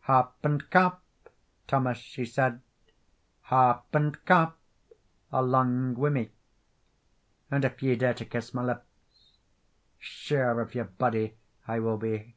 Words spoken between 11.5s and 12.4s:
I will be!"